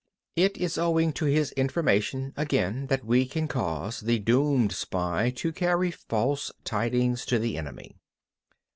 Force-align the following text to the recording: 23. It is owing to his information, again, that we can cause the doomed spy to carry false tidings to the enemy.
23. 0.35 0.45
It 0.47 0.65
is 0.65 0.77
owing 0.79 1.13
to 1.13 1.25
his 1.25 1.51
information, 1.51 2.33
again, 2.35 2.87
that 2.87 3.05
we 3.05 3.23
can 3.23 3.47
cause 3.47 3.99
the 3.99 4.17
doomed 4.17 4.71
spy 4.71 5.31
to 5.35 5.53
carry 5.53 5.91
false 5.91 6.51
tidings 6.65 7.23
to 7.27 7.37
the 7.37 7.55
enemy. 7.55 7.95